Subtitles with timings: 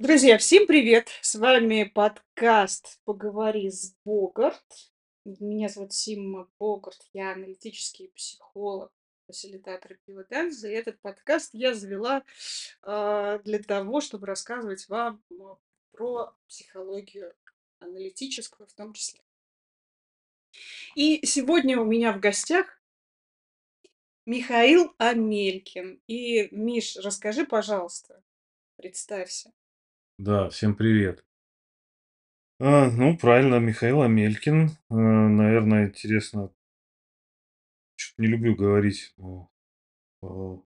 [0.00, 1.08] Друзья, всем привет!
[1.22, 4.62] С вами подкаст "Поговори с Богарт".
[5.24, 8.92] Меня зовут Симма Богарт, я аналитический психолог,
[9.26, 10.62] фасилитатор пилотенс.
[10.62, 12.22] И этот подкаст я завела,
[12.82, 15.58] а, для того, чтобы рассказывать вам, м,
[15.90, 17.34] про психологию
[17.80, 19.20] аналитическую в том числе.
[20.94, 22.80] И сегодня у меня в гостях
[24.26, 26.00] Михаил Амелькин.
[26.06, 28.22] И, Миш, расскажи, пожалуйста,
[28.76, 29.52] представься.
[30.18, 31.22] Да, всем привет.
[32.60, 34.70] А, ну, правильно, Михаил Амелькин.
[34.90, 36.50] Э, наверное, интересно
[37.98, 39.48] чё-то не люблю говорить, о,
[40.22, 40.58] а,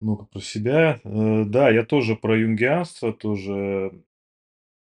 [0.00, 1.00] много про себя.
[1.04, 3.54] Э, да, я тоже про юнгианство, тоже,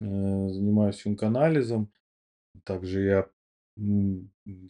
[0.01, 1.91] э, занимаюсь юнг-анализом.
[2.65, 3.29] Также я,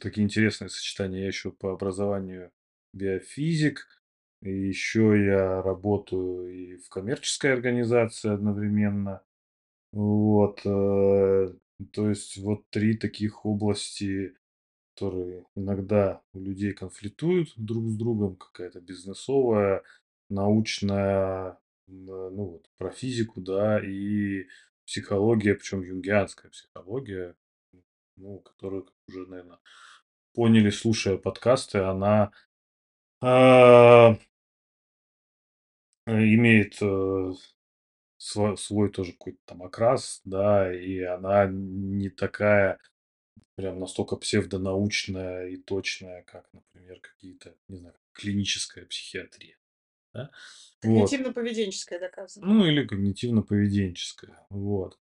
[0.02, 1.22] такие интересные сочетания.
[1.22, 2.52] Я еще по образованию
[2.94, 3.97] биофизик,
[4.42, 9.22] и еще я работаю и в коммерческой организации одновременно.
[9.94, 11.54] Вот, э,
[11.94, 14.36] то есть вот 3 таких области,
[14.96, 19.84] которые иногда у людей конфликтуют друг с другом: какая-то бизнесовая,
[20.30, 24.46] научная, н ну вот про физику, да, и
[24.86, 27.36] психология, причем юнгианская психология,
[28.18, 29.60] ну, которую, уже, наверно,
[30.36, 32.32] поняли, слушая подкасты, она,
[33.22, 34.18] а
[36.08, 37.34] э, имеет, э,
[38.18, 42.80] сво свой тоже какой-то там окрас, да, и она не такая
[43.56, 49.58] прям настолько псевдонаучная и точная, как, например, какие-то, не знаю, клиническая психиатрия,
[50.14, 50.32] да.
[50.84, 51.10] Вот.
[51.12, 52.48] Когнитивно-поведенческая, доказано.
[52.48, 54.38] Ну, или когнитивно-поведенческая.
[54.50, 55.00] Вот.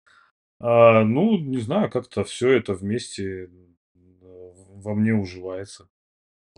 [0.59, 3.77] А, ну, не знаю, как-то всё это вместе, м,
[4.21, 5.89] э, во мне уживается.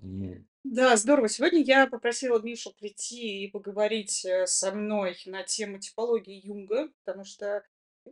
[0.02, 0.45] Ну.
[0.63, 1.27] Да, здорово.
[1.27, 7.25] Сегодня я попросила Мишу прийти и поговорить, э, со мной на тему типологии Юнга, потому
[7.25, 7.63] что,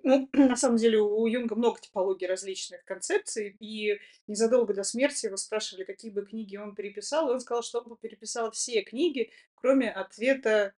[0.03, 3.55] ну, на самом деле у Юнга много типологий различных концепций.
[3.59, 7.79] И незадолго до смерти его спрашивали, какие бы книги он переписал, и он сказал, что
[7.79, 10.73] он бы переписал все книги, кроме "Ответа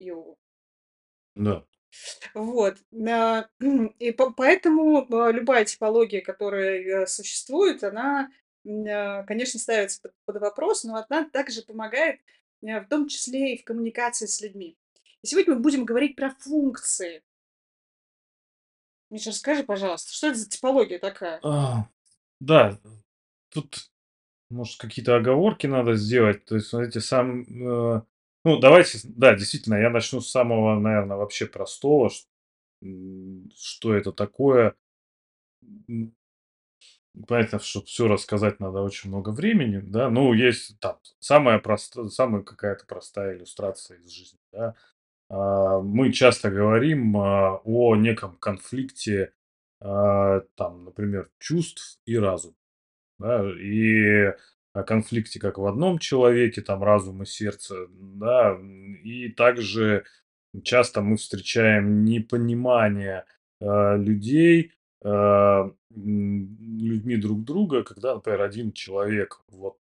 [0.00, 0.38] Иову".
[1.36, 1.64] Да.
[2.34, 2.76] Вот,
[3.98, 8.30] и по поэтому, а, любая типология, которая, э, существует, она,
[9.26, 12.20] конечно, ставится под вопрос, но она также помогает,
[12.62, 14.76] э, в том числе и в коммуникации с людьми.
[15.22, 17.22] И сегодня мы будем говорить про функции.
[19.10, 21.40] Миша, расскажи, пожалуйста, что это за типология такая?
[21.42, 21.88] А,
[22.40, 22.78] да,
[23.48, 23.90] тут,
[24.50, 26.44] может, какие-то оговорки надо сделать.
[26.44, 28.02] То есть, смотрите, сам, э,
[28.44, 32.10] ну, давайте, да, действительно, я начну с самого, наверно, вообще простого,
[32.82, 34.76] м, что это такое.
[37.26, 40.10] Понятно, чтоб всё рассказать, надо очень много времени, да.
[40.10, 44.74] Ну, есть там самая прост самая какая-то простая иллюстрация из жизни, да.
[45.30, 49.32] А, мы часто говорим, а, о неком конфликте,
[49.80, 52.54] а, там, например, чувств и разума,
[53.18, 53.44] да.
[53.60, 54.32] И
[54.74, 58.58] о конфликте как в одном человеке, там, разум и сердце, да,
[59.04, 60.04] и также
[60.64, 63.24] часто мы встречаем непонимание,
[63.60, 64.72] людей,
[65.04, 65.76] м,
[66.80, 69.78] людьми друг друга, когда, например, один человек, вот,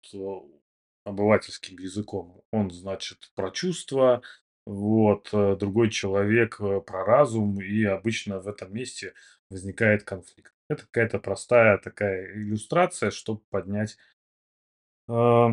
[1.05, 4.21] обывательским языком, он, значит, про чувства,
[4.65, 9.13] вот, э, другой человек, э, про разум, и обычно в этом месте
[9.49, 10.53] возникает конфликт.
[10.69, 13.97] Это какая-то простая такая иллюстрация, чтоб поднять
[15.07, 15.49] а,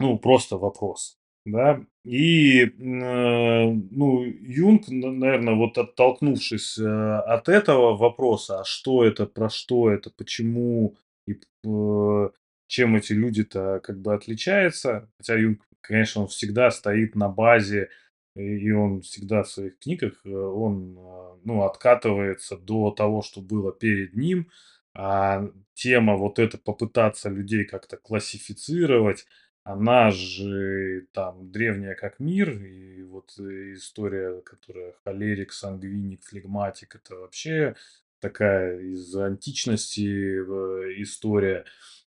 [0.00, 1.17] ну, просто вопрос,
[1.52, 1.80] да.
[2.04, 9.26] И, э, ну, Юнг, н наверно, вот оттолкнувшись, а, от этого вопроса: "А что это,
[9.26, 12.28] про что это, почему и э,
[12.66, 17.88] чем эти люди-то как бы отличаются?" Хотя Юнг, конечно, он всегда стоит на базе,
[18.36, 23.72] и он всегда в своих книгах, э, он, а, ну, откатывается до того, что было
[23.72, 24.48] перед ним.
[24.94, 29.26] А тема вот эта попытаться людей как-то классифицировать,
[29.68, 32.50] она же там древняя как мир.
[32.64, 37.76] И вот история, которая холерик, сангвиник, флегматик- это вообще
[38.18, 41.66] такая из античности, в история.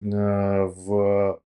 [0.04, 1.42] А, в,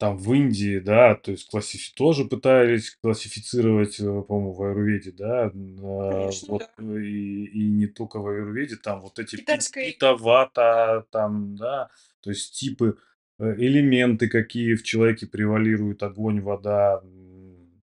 [0.00, 5.50] там в Индии, да, то есть классиф тоже пытались классифицировать, э, по-моему, в аюрведе, да,
[5.50, 7.00] Конечно, вот да.
[7.02, 11.90] и и не тока в аюрведе, там вот эти Китайской пита, вата, там, да,
[12.22, 13.09] то есть типы, э,
[13.40, 17.02] элементы, какие в человеке превалируют: огонь, вода,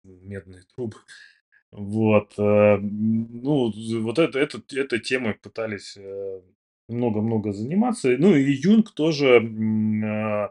[0.05, 0.97] медные трубы.
[1.73, 3.73] Вот, э, ну,
[4.03, 6.41] вот это этот этой темой пытались, э,
[6.89, 8.17] много-много заниматься.
[8.19, 10.51] Ну и Юнг тоже, м,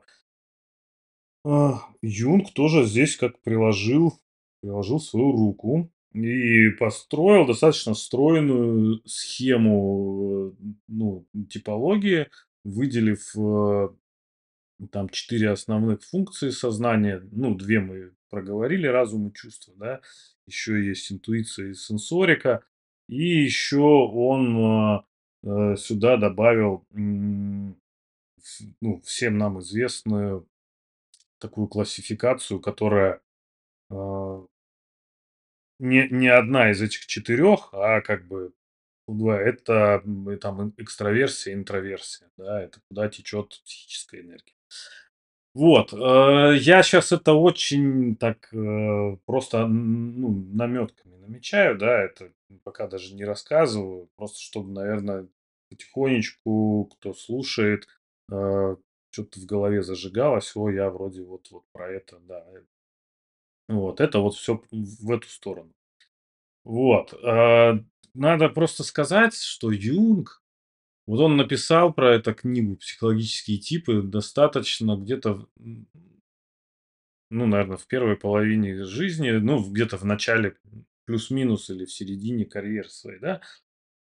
[1.44, 4.14] а Юнг тоже здесь как приложил
[4.62, 5.92] приложил свою руку.
[6.14, 12.28] и построил достаточно стройную схему, э, ну, типологии,
[12.64, 13.90] выделив, э,
[14.92, 17.22] там 4 основных функции сознания.
[17.32, 20.02] Ну, 2 мы проговорили: разум и чувства, да.
[20.48, 22.64] Еще есть интуиция и сенсорика.
[23.08, 25.02] И еще он, э,
[25.74, 26.86] э, сюда добавил,
[28.82, 30.48] ну, всем нам известную
[31.40, 33.22] такую классификацию, которая,
[33.92, 34.46] а
[35.80, 38.54] не не одна из этих 4, а как бы
[39.08, 39.42] 2.
[39.42, 40.04] Это,
[40.42, 44.55] там экстраверсия, интроверсия, да, это куда течет психическая энергия.
[45.56, 52.30] Вот, э, я щас это очень так, э, просто, ну, намётками намечаю, да, это
[52.66, 55.30] пока даже не рассказываю, просто чтобы, наверно,
[55.70, 57.88] потихонечку, кто слушает,
[58.30, 58.76] э,
[59.12, 62.66] чё-то в голове зажигалось: "О, я вроде вот вот про это, да, э".
[63.70, 65.72] Вот, это вот всё п в эту сторону.
[66.66, 67.14] Вот,
[68.16, 70.44] надо просто сказать, что Юнг,
[71.08, 75.48] вот он написал про это книгу "Психологические типы" достаточно где-то
[77.32, 80.56] ну, наверно, в первой половине жизни, ну, где-то в начале,
[81.06, 83.42] плюс-минус или в середине карьеры своей, да.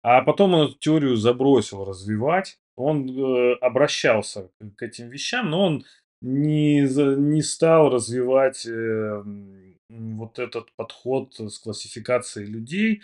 [0.03, 2.59] А потом он эту теорию забросил развивать.
[2.77, 5.85] Он, э, обращался к этим вещам, но он
[6.21, 13.01] не не стал развивать, эм, вот этот подход с классификацией людей.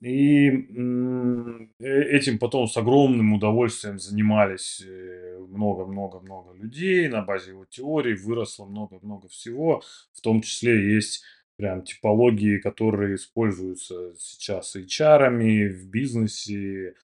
[0.00, 7.08] И, э этим потом с огромным удовольствием занимались, э, много много много людей.
[7.08, 9.82] На базе его теорий выросло много-много всего.
[10.14, 11.22] В том числе есть
[11.56, 16.94] прям типологии, которые используются сейчас эйчарами в бизнесе.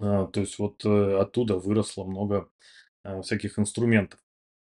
[0.00, 2.48] А, то есть вот, э, оттуда выросло много,
[3.22, 4.20] всяких инструментов.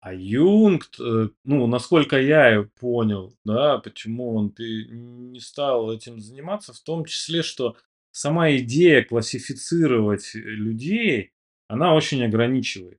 [0.02, 6.72] А Юнг, т ну, насколько я и понял, да, почему он не стал этим заниматься,
[6.72, 7.76] в том числе, что
[8.10, 11.32] сама идея классифицировать, э, людей,
[11.68, 12.98] она очень ограничивает.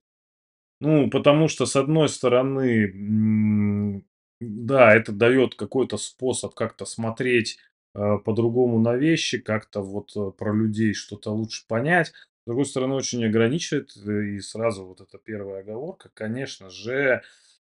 [0.81, 4.03] Ну, потому что, с одной стороны,
[4.41, 7.57] да, это даёт какой-то способ как-то смотреть,
[7.95, 12.13] а, по-другому на вещи, как-то вот, э, про людей что-то лучше понять.
[12.47, 13.95] С другой стороны, очень ограничивает.
[13.95, 17.21] И сразу вот эта 1 оговорка: конечно же,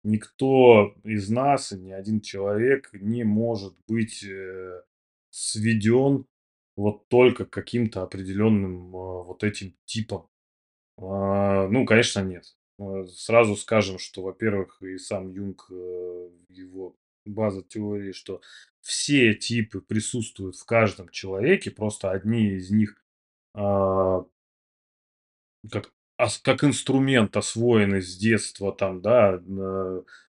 [0.04, 4.82] никто из нас, ни один человек не может быть, э,
[5.30, 6.26] сведён
[6.78, 10.28] вот только каким-то определённым, а, вот этим типам.
[10.98, 12.56] А, ну, конечно, нет.
[13.10, 16.96] Сразу скажем, что, во-первых, и сам Юнг, э, его
[17.26, 18.42] база теории, что
[18.82, 22.96] все типы присутствуют в каждом человеке, просто одни из них,
[23.56, 24.26] а
[25.70, 25.92] как
[26.44, 29.42] как инструмент освоены с детства там, да,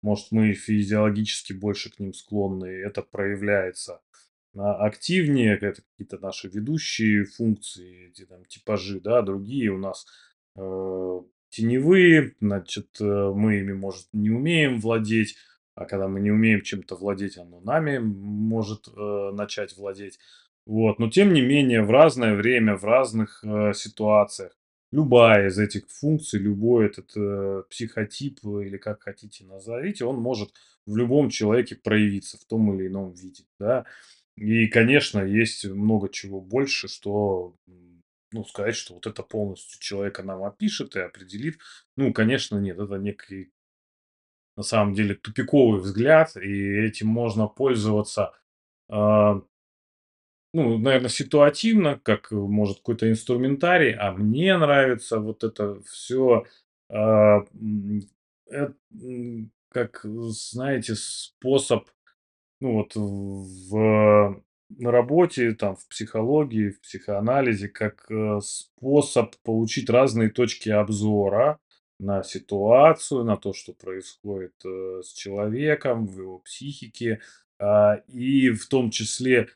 [0.01, 4.01] может, мы физиологически больше к ним склонны, это проявляется,
[4.53, 9.21] активнее, это какие-то наши ведущие функции, эти там типажи, да.
[9.21, 10.05] Другие у нас,
[10.55, 15.35] э, теневые, значит, э, мы ими, может, не умеем владеть,
[15.75, 20.19] а когда мы не умеем чем-то владеть, оно нами может, э, начать владеть.
[20.65, 24.57] Вот, но тем не менее, в разное время, в разных, э, ситуациях
[24.91, 30.53] любая из этих функций, любой этот, э, психотип, или как хотите назовите, он может
[30.85, 33.85] в любом человеке проявиться в том или ином виде, да.
[34.35, 37.55] И, конечно, есть много чего больше, что,
[38.31, 41.59] ну, сказать, что вот это полностью человека нам опишет и определит.
[41.95, 43.51] Ну, конечно, нет, это некий
[44.55, 48.33] на самом деле тупиковый взгляд, и этим можно пользоваться,
[48.89, 49.41] а
[50.57, 53.93] ну, наверно, ситуативно, как, может, какой-то инструментарий.
[53.93, 56.45] А мне нравится вот это всё,
[56.89, 57.41] а,
[58.49, 61.87] эт м, как, знаете, способ,
[62.61, 64.41] ну, вот в
[64.79, 71.59] на работе, там, в психологии, в психоанализе, как, э, способ получить разные точки обзора
[71.99, 77.21] на ситуацию, на то, что происходит, э, с человеком, в его психике.
[77.59, 79.47] А, и в том числе, э,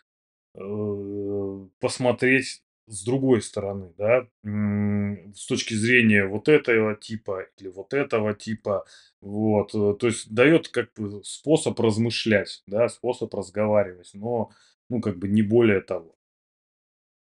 [1.79, 8.85] посмотреть с другой стороны, да, с точки зрения вот этого типа или вот этого типа.
[9.21, 14.51] Вот, э, то есть даёт как бы способ размышлять, да, способ разговаривать, но,
[14.89, 16.15] ну, как бы не более того.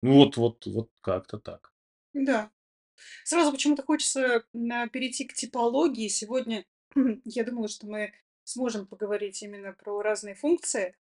[0.04, 1.74] Ну вот вот вот как-то так.
[2.14, 2.52] Да.
[3.24, 6.08] Сразу почему-то хочется, перейти к типологии.
[6.08, 6.66] Сегодня
[7.26, 10.96] я думала, что мы сможем поговорить именно про разные функции,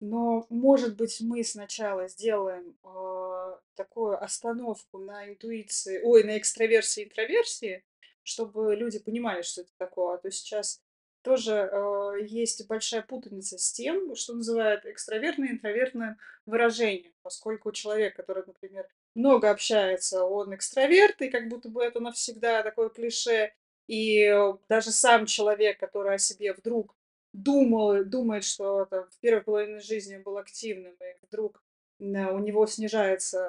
[0.00, 7.84] но, может быть, мы сначала сделаем, а, такую остановку на интуиции, ой, на экстраверсии, интроверсии,
[8.22, 10.14] чтобы люди понимали, что это такое.
[10.14, 10.80] А то сейчас
[11.22, 16.16] тоже, э, есть большая путаница с тем, что называют экстравертное и интровертное
[16.46, 17.12] выражение.
[17.22, 22.88] Поскольку человек, который, например, много общается, он экстраверт, и как будто бы это навсегда такое
[22.88, 23.52] клише.
[23.86, 26.94] И, э, даже сам человек, который о себе вдруг
[27.32, 31.62] думал думает, что там в первой половине жизни был активным, и вдруг,
[32.00, 33.46] м, у него снижается,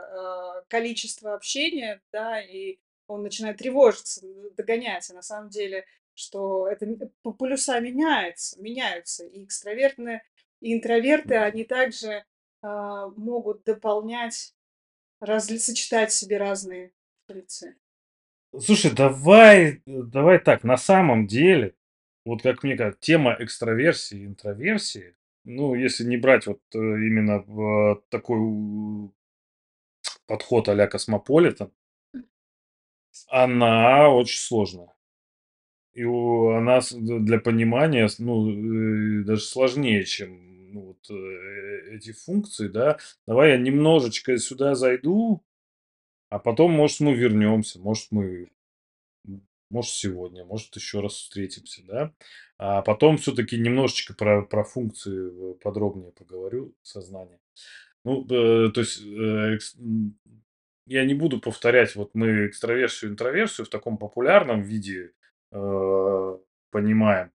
[0.60, 4.22] а, количество общения, да, и он начинает тревожиться,
[4.58, 5.10] догонять.
[5.12, 5.86] А на самом деле,
[6.16, 6.86] что это
[7.40, 9.26] полюса меняются меняются.
[9.26, 10.24] И экстравертные,
[10.62, 12.26] и интроверты, они также,
[12.62, 14.54] а, могут дополнять,
[15.22, 16.94] разли сочетать в себе разные
[17.28, 17.76] функции.
[18.60, 21.74] Слушай, давай давай так, на самом деле,
[22.26, 27.40] вот как мне ка тема экстраверсии и интроверсии, ну, если не брать вот, э, именно
[27.48, 29.12] в такой у
[30.28, 31.72] подход а-ля Cosmopolitan
[33.30, 34.94] она очень сложная.
[35.94, 38.50] И у она с д для понимания, с ну,
[39.22, 42.98] э, даже сложнее, чем, ну, вот, э, эти функции, да.
[43.28, 45.44] Давай я немножечко сюда зайду,
[46.30, 48.50] а потом, может, мы вернемся, может, мы,
[49.72, 52.14] может, сегодня, может, еще раз встретимся, да.
[52.58, 57.40] А потом всё-таки немножечко про про функции, э, подробнее поговорю сознания.
[58.06, 60.18] Ну, э, то есть, э, экс м,
[60.88, 65.14] я не буду повторять, вот мы экстраверсию, интроверсию в таком популярном виде,
[65.54, 66.38] э,
[66.72, 67.32] понимаем.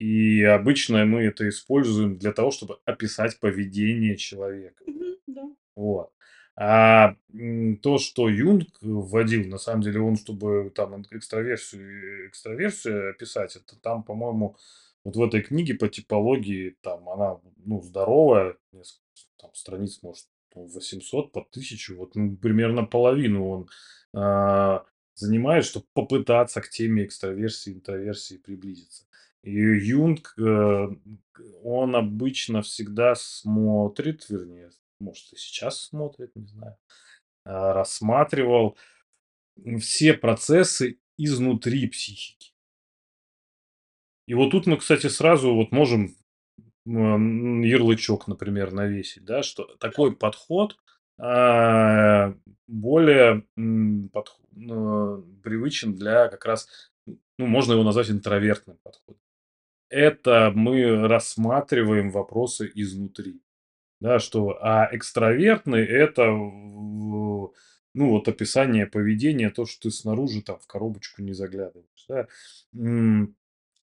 [0.00, 4.84] И обычно мы это используем для того, чтобы описать поведение человека.
[4.86, 5.42] Мгм, да.
[5.76, 6.10] Вот.
[6.56, 7.16] А,
[7.82, 14.04] то, что Юнг вводил, на самом деле он, чтобы там экстраверсию экстраверсию описать, это там,
[14.04, 14.56] по-моему,
[15.04, 19.02] вот в этой книге по типологии, там она, ну, здоровая, несколько
[19.40, 23.68] там страниц, может, по 800, по 1000, вот, ну, примерно половину он,
[24.14, 24.84] а,
[25.14, 29.04] занимает, чтоб попытаться к теме экстраверсии, интроверсии приблизиться.
[29.42, 30.88] И Юнг, э,
[31.62, 34.70] он обычно всегда смотрит, вернее,
[35.04, 36.76] может, и сейчас смотрит, не знаю,
[37.44, 38.76] а, рассматривал,
[39.78, 42.52] все процессы изнутри психики.
[44.26, 46.16] И вот тут мы, кстати, сразу вот можем,
[46.86, 50.76] ярлычок, например, навесить, да, что такой подход,
[51.18, 52.34] а,
[52.66, 56.68] более, э, привычен для как раз,
[57.06, 59.20] ну, можно его назвать интровертным подходом.
[59.90, 63.40] Это мы рассматриваем вопросы изнутри.
[64.04, 67.50] Да, что, а экстравертный- это ну,
[68.10, 72.26] вот описание поведения, то, что ты снаружи там в коробочку не заглядываешь, да.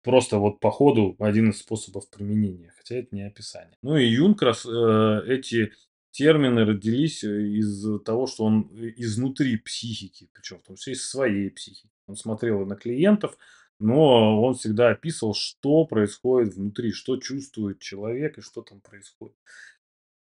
[0.01, 3.77] Просто вот по ходу один из способов применения, хотя это не описание.
[3.83, 5.73] Ну и Юнг рас э, эти
[6.09, 11.51] термины родились, э, из того, что он и изнутри психики, причем том числе из своей
[11.51, 11.91] психики.
[12.07, 13.37] Он смотрел на клиентов,
[13.77, 19.35] но он всегда описывал, что происходит внутри, что чувствует человек и что там происходит.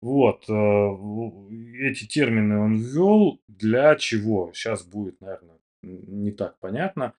[0.02, 0.52] Вот, э,
[1.88, 3.40] эти термины он ввёл.
[3.49, 4.52] Для чего?
[4.55, 7.14] Щас будет, наверно, н не так понятно.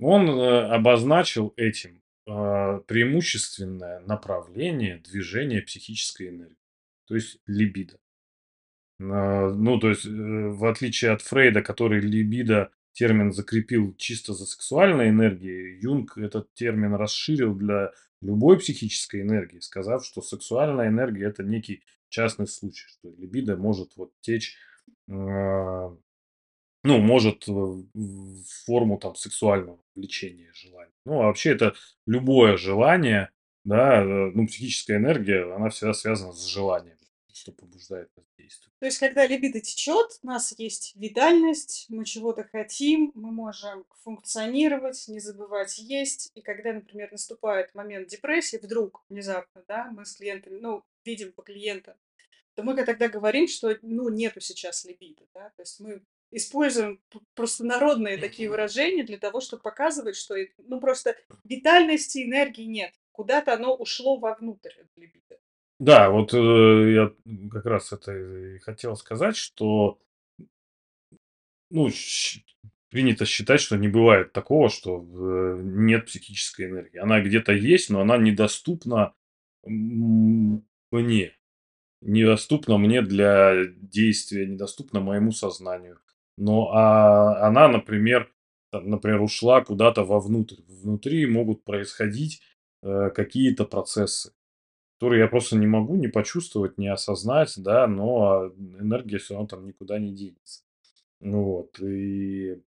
[0.00, 6.56] Он, э, обозначил этим, а, преимущественное направление движения психической энергии,
[7.08, 7.98] то есть либидо.
[9.00, 14.44] На ну, то есть, э, в отличие от Фрейда, который либидо термин закрепил чисто за
[14.46, 21.44] сексуальной энергией, Юнг этот термин расширил для любой психической энергии, сказав, что сексуальная энергия- это
[21.44, 24.56] некий частный случай, что либидо может вот течь,
[25.10, 25.96] а,
[26.84, 30.92] ну, может в в форму там сексуального влечения, желания.
[31.04, 31.74] Ну, а вообще это
[32.06, 33.30] любое желание,
[33.64, 36.97] да, э, ну, психическая энергия, она всегда связана с желанием,
[37.32, 38.78] что побуждает нас действовать.
[38.78, 45.06] То есть, когда либидо течет, у нас есть витальность, мы чего-то хотим, мы можем функционировать,
[45.08, 46.30] не забывать есть.
[46.34, 51.42] И когда, например, наступает момент депрессии, вдруг, внезапно, да, мы с клиентами, ну, видим по
[51.42, 51.94] клиентам,
[52.54, 55.50] то мы тогда говорим, что, ну, нету сейчас либидо, да.
[55.50, 61.16] То есть мы используем п простонародные такие выражения для того, чтоб показывать, что ну, просто
[61.44, 62.92] витальности, энергии нет.
[63.12, 65.38] Куда-то оно ушло вовнутрь, либидо.
[65.80, 67.12] Да, вот, э, я,
[67.50, 69.98] как раз это и хотел сказать, что
[71.70, 71.88] ну,
[72.90, 76.98] принято считать, что не бывает такого, что в нет психической энергии.
[76.98, 79.12] Она где-то есть, но она недоступна,
[79.64, 81.32] мне.
[82.02, 85.98] Недоступна мне для действия, недоступна моему сознанию.
[86.36, 88.32] Но, а, она, например,
[88.70, 90.62] там, например, ушла куда-то вовнутрь.
[90.68, 92.42] Внутри могут происходить,
[92.82, 94.32] э, какие-то процессы,
[94.98, 99.66] которые я просто не могу не почувствовать, не осознать, да, но энергия всё равно там
[99.66, 100.62] никуда не денется.
[101.20, 102.62] Ну вот, и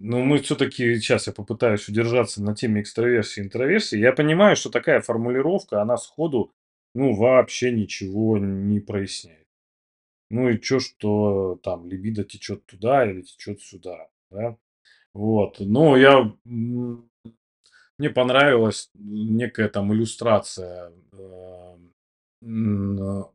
[0.00, 3.98] Но мы всё-таки щас я попытаюсь удержаться на теме экстраверсии, интроверсии.
[3.98, 6.52] Я понимаю, что такая формулировка, она сходу,
[6.94, 9.46] ну, вообще ничего не проясняет.
[10.30, 14.56] Ну и чё, что там либидо течёт туда или течёт сюда, да?
[15.14, 15.58] Вот.
[15.60, 16.32] Но я,
[17.98, 21.76] мне понравилась некая там иллюстрация, э,
[22.40, 23.30] на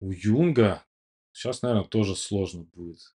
[0.00, 0.84] у Юнга.
[1.32, 3.14] Щас, наверно, тоже сложно будет.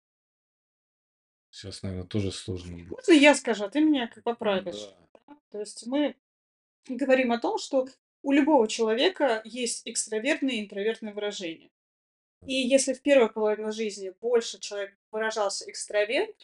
[1.51, 2.91] Щас, наверно, тоже сложно будет.
[2.91, 4.89] Можно я скажу, а ты меня как поправишь?
[5.27, 5.37] Да.
[5.51, 6.17] То есть мы
[6.89, 7.89] говорим о том, что
[8.23, 11.71] у любого человека есть экстравертные и интровертные выражения.
[12.47, 16.35] И если в первой половине жизни больше человек выражался экстраверт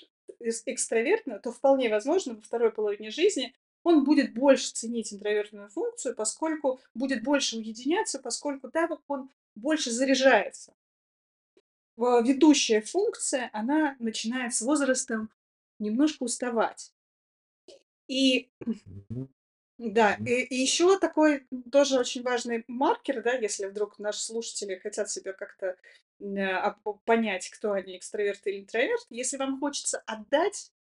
[0.41, 6.81] экстравертно, то вполне возможно, во второй половине жизни он будет больше ценить интровертную функцию, поскольку
[6.95, 10.75] будет больше уединяться, поскольку так он больше заряжается.
[11.97, 15.31] Ведущая функция, она начинает с возрастом
[15.79, 16.93] немножко уставать.
[18.09, 18.51] И
[19.79, 25.11] да, и и еще такой тоже очень важный маркер, да, если вдруг наши слушатели хотят
[25.11, 25.77] себя как-то,
[27.05, 29.07] понять, кто они, экстраверт или интроверт.
[29.11, 30.73] Если вам хочется отдать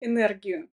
[0.00, 0.70] энергию,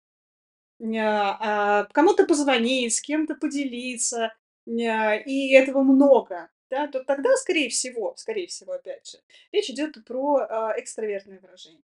[0.81, 4.35] а, кому-то позвонить, с кем-то поделиться,
[4.67, 9.19] и этого много, да, то тогда, скорее всего, скорее всего, опять же,
[9.53, 11.83] речь идет про, а, экстравертные выражения.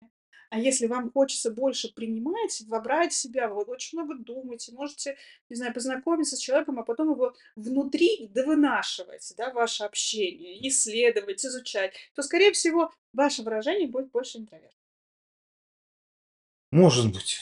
[0.52, 5.16] А если вам хочется больше принимать, вобрать в себя, вы очень много думаете, можете,
[5.50, 11.94] не знаю, познакомиться с человеком, а потом его внутри довынашивать, да, ваше общение, исследовать, изучать,
[12.16, 14.76] то, скорее всего, ваше выражение будет больше интроверт.
[16.72, 17.40] Может быть.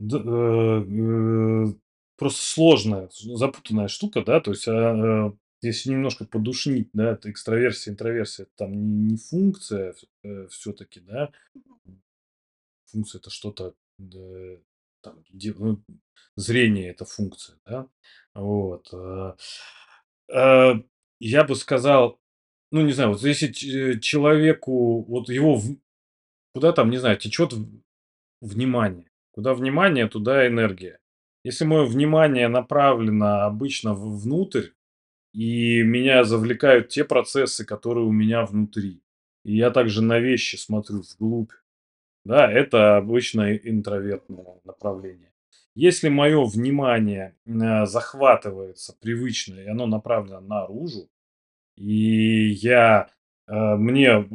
[0.00, 1.74] Д э, э,
[2.16, 4.40] просто сложная, запутанная штука, да.
[4.40, 9.92] То есть, а, э, если немножко подушнить, да, это экстраверсия, интроверсия- это там не функция
[9.92, 10.70] вс э,
[11.06, 11.30] да.
[12.92, 14.60] Функция- это что-то, д
[15.02, 15.82] там, де ну,
[16.36, 17.88] зрение- это функция, да.
[18.34, 19.36] Вот, а.
[20.32, 20.74] А,
[21.20, 22.20] я бы сказал,
[22.72, 23.48] ну, не знаю, вот если
[24.00, 25.60] человеку, вот его
[26.54, 27.52] куда там, не знаю, течет
[28.40, 29.10] внимание.
[29.32, 31.00] Куда внимание, туда энергия.
[31.44, 34.70] Если мое внимание направлено обычно внутрь,
[35.34, 39.02] и меня завлекают те процессы, которые у меня внутри,
[39.44, 41.52] и я также на вещи смотрю вглубь,
[42.24, 45.32] да, это обычно интровертное направление.
[45.74, 51.08] Если мое внимание, м, захватывается привычно, и оно направлено наружу,
[51.76, 53.08] и я,
[53.48, 54.26] а, мне,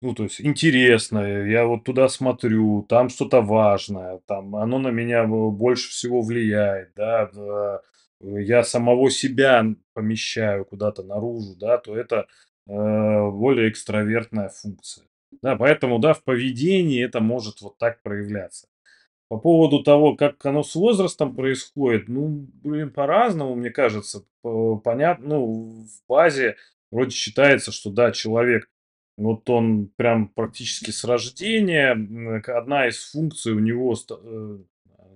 [0.02, 5.26] Ну, то есть интересно, я вот туда смотрю, там что-то важное, там оно на меня
[5.26, 7.82] больше всего влияет, да, да.
[8.22, 12.24] Я самого себя помещаю куда-то наружу, да, то это, э,
[12.70, 15.06] более экстравертная функция.
[15.42, 18.68] Да, поэтому, да, в поведении это может вот так проявляться.
[19.28, 24.24] По поводу того, как оно с возрастом происходит, ну, блин, по-разному, мне кажется.
[24.42, 26.56] П понят ну, в базе
[26.90, 28.68] вроде считается, что да, человек,
[29.16, 31.92] вот он прям практически с рождения,
[32.48, 34.58] одна из функций у него э,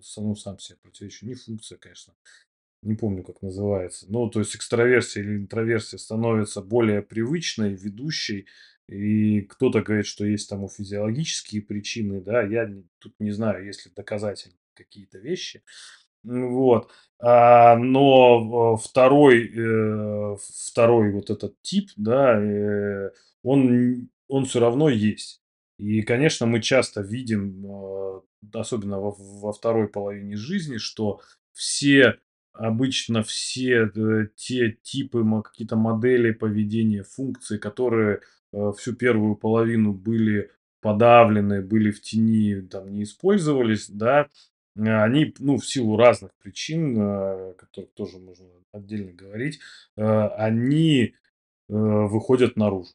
[0.03, 2.15] саму сам себе противоречу, не функция, конечно,
[2.85, 4.07] не помню, как называется.
[4.09, 8.47] Ну, то есть экстраверсия или интроверсия становится более привычной, ведущей.
[8.89, 12.43] И кто-то говорит, что есть тому физиологические причины, да.
[12.43, 15.63] Я тут не знаю, есть ли доказательные какие-то вещи.
[16.25, 16.91] Вот.
[17.21, 23.11] А, но в 2, э, 2 вот этот тип, да, э,
[23.43, 25.43] он он всё равно есть.
[25.79, 27.67] И, конечно, мы часто видим,
[28.55, 31.21] особенно во во второй половине жизни, что
[31.53, 32.19] все,
[32.55, 38.21] обычно все, э, те типы, какие-то модели поведения, функции, которые,
[38.53, 44.29] э, всю первую половину были подавлены, были в тени, там, не использовались, да,
[44.79, 49.61] а, они, ну, в силу разных причин, а, о которых тоже можно отдельно говорить,
[49.97, 51.15] они,
[51.69, 52.91] э, выходят наружу.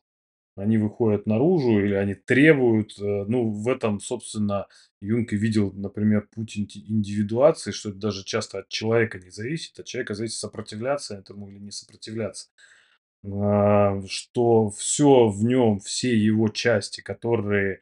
[0.60, 4.68] Они выходят наружу или они требуют, э, ну, в этом, собственно,
[5.02, 9.80] Юнг и видел, например, путь индивидуации, что это даже часто от человека не зависит.
[9.80, 12.50] От человека зависит сопротивляться этому или не сопротивляться.
[13.26, 17.80] А, что всё в нем, все его части, которые,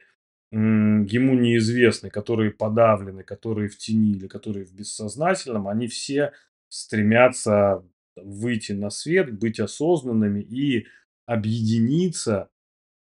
[0.50, 6.32] ему неизвестны, которые подавлены, которые в тени или которые в бессознательном, они все
[6.68, 7.84] стремятся
[8.16, 10.86] выйти на свет, быть осознанными и
[11.26, 12.48] объединиться,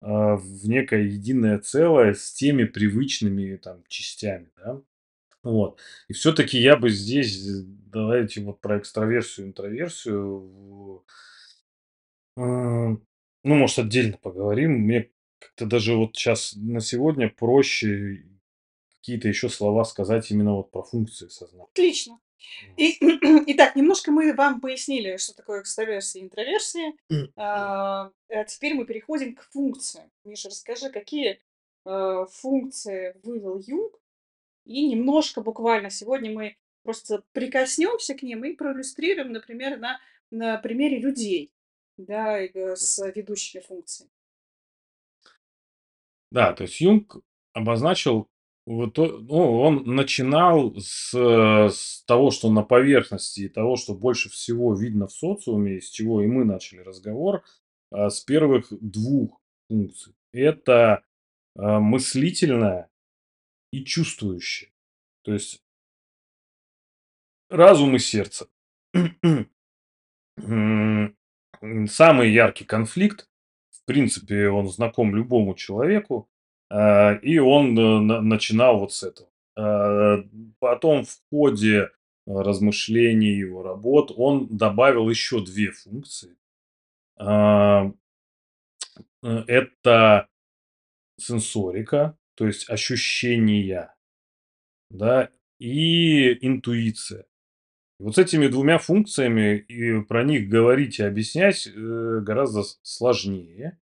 [0.06, 4.82] в некое единое целое с теми привычными там частями, да.
[5.44, 5.80] Вот.
[6.10, 7.39] И всё-таки я бы здесь,
[7.88, 11.04] давайте вот про экстраверсию, интроверсию
[12.38, 14.72] а, ну, может, отдельно поговорим.
[14.82, 18.26] Мне Как-то даже вот щас на сегодня проще
[19.00, 21.68] какие-то еще слова сказать именно вот про функции сознания.
[21.74, 22.20] Отлично.
[22.78, 22.98] И
[23.54, 26.93] итак, немножко мы вам пояснили, что такое экстраверсия и интроверсия.
[27.36, 30.12] А, а теперь мы переходим к функциям.
[30.24, 31.39] Миша, расскажи, какие,
[31.86, 34.00] э, функции вывел Юнг?
[34.65, 40.00] И немножко буквально сегодня мы просто прикоснемся к ним и проиллюстрируем, например, на
[40.32, 41.52] на примере людей,
[41.98, 44.12] да, г с ведущими функциями.
[46.32, 47.17] Да, то есть Юнг
[47.54, 48.30] обозначил
[48.65, 54.75] вот ну, он начинал с с того, что на поверхности, и того, что больше всего
[54.75, 57.43] видно в социуме, и с чего и мы начали разговор,
[57.91, 59.28] а, с первых 2
[59.69, 60.15] функций.
[60.32, 61.04] Это,
[61.56, 62.89] а, мыслительная
[63.71, 64.71] и чувствующая.
[65.23, 65.62] То есть
[67.49, 68.47] разум и сердце.
[70.38, 73.30] Самый яркий конфликт,
[73.69, 76.30] в принципе, он знаком любому человеку,
[77.23, 79.30] и он, э, на начинал вот с этого.
[79.58, 80.17] А,
[80.60, 81.89] потом в ходе
[82.28, 86.36] размышлений его работ он добавил еще 2 функции.
[87.19, 87.91] Э,
[89.47, 90.28] это
[91.19, 93.93] сенсорика, то есть ощущения,
[94.89, 97.25] да, и интуиция.
[97.99, 101.71] Вот с этими 2 функциями, и про них говорить и объяснять, э,
[102.21, 103.80] гораздо сложнее.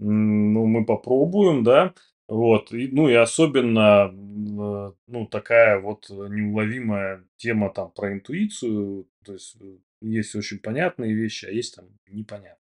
[0.00, 1.94] М, ну, мы попробуем, да.
[2.28, 9.08] Вот, и, ну, и особенно, э, ну, такая вот неуловимая тема там про интуицию.
[9.24, 12.56] То есть, э, есть очень понятные вещи, а есть там непонятные.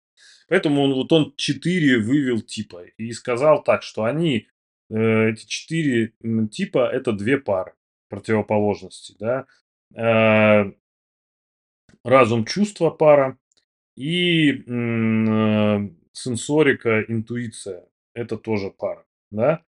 [0.49, 4.47] Поэтому он вот он 4 вывел типа и сказал так, что они,
[4.91, 7.73] э, эти 4, м, типа- это 2 пары
[8.09, 9.47] противоположностей, да.
[9.95, 10.71] А
[12.03, 13.37] разум-чувство- пара
[13.97, 14.51] и,
[16.13, 19.63] сенсорика, интуиция- это тоже пара, да.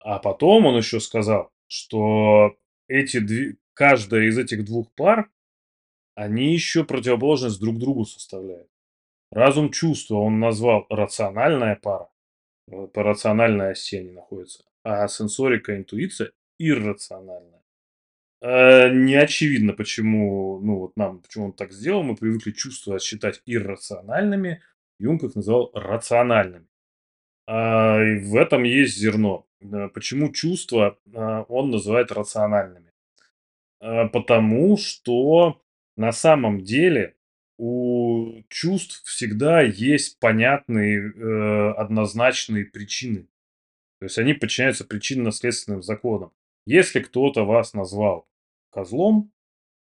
[0.00, 2.56] А потом он еще сказал, что
[2.88, 5.30] эти дви каждая из этих 2 пар,
[6.14, 8.68] они еще противоположность друг другу составляют.
[9.30, 12.08] Разум-чувство он назвал рациональная пара,
[12.70, 17.62] э, по рациональной оси они находятся, а сенсорика, интуиция- иррациональная.
[18.42, 22.02] Э, не очевидно, почему, ну, вот нам, почему он так сделал.
[22.02, 24.62] Мы привыкли чувства считать иррациональными,
[24.98, 26.66] Юнг их называл рациональными.
[27.46, 29.46] А, в этом есть зерно.
[29.60, 32.92] Э, почему чувства, а, он называет рациональными?
[33.80, 35.60] А, потому что
[35.96, 37.16] на самом деле
[37.58, 43.28] у чувств всегда есть понятные, э, однозначные причины.
[44.00, 46.32] То есть они подчиняются причинно-следственным законам.
[46.66, 48.26] Если кто-то вас назвал
[48.70, 49.30] козлом,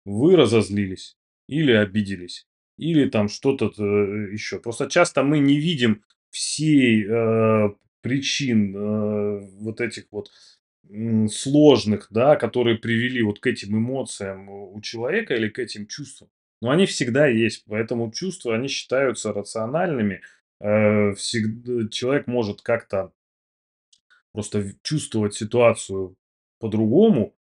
[0.06, 4.60] вы разозлились или обиделись, или там что-то э, еще.
[4.60, 6.05] Просто часто мы не видим
[6.36, 7.70] всей, э,
[8.02, 10.30] причин, э, вот этих вот,
[11.32, 16.30] сложных, да, которые привели вот к этим эмоциям у человека или к этим чувствам.
[16.62, 20.22] Но они всегда есть, поэтому чувства, они считаются рациональными.
[20.60, 23.12] Э, всегд человек может как-то
[24.32, 26.16] просто чувствовать ситуацию
[26.60, 27.34] по-другому.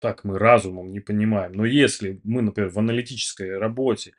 [0.00, 1.52] Так мы разумом не понимаем.
[1.52, 4.12] Но если мы, например, в аналитической работе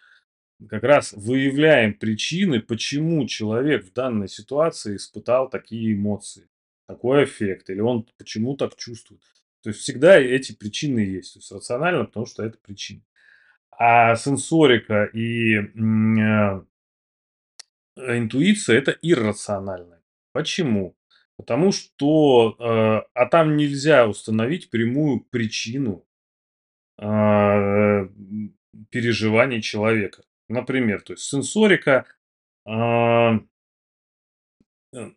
[0.67, 6.49] как раз выявляем причины, почему человек в данной ситуации испытал такие эмоции,
[6.87, 9.21] такой аффект, или он почему так чувствует.
[9.61, 11.33] То есть всегда эти причины есть.
[11.33, 13.01] То есть рационально, потому что это причина.
[13.71, 15.55] А сенсорика и,
[16.21, 16.65] а
[17.97, 20.01] э, интуиция- это иррациональное.
[20.31, 20.95] Почему?
[21.37, 26.05] Потому что, э, а там нельзя установить прямую причину,
[27.01, 28.55] м,
[28.89, 30.23] переживаний человека.
[30.49, 32.05] Например, то есть сенсорика,
[32.65, 33.39] а
[34.93, 35.09] э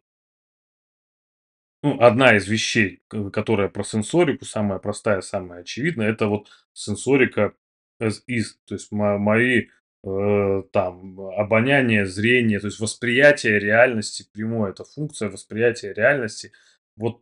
[1.85, 7.55] Ну, одна из вещей, которая про сенсорику, самая простая, самая очевидная- это вот сенсорика
[8.01, 8.45] as is.
[8.66, 9.66] То есть мо мои,
[10.05, 14.71] э, там обоняние, зрение, то есть восприятие реальности прямое.
[14.71, 16.53] Это функция восприятия реальности
[16.97, 17.21] вот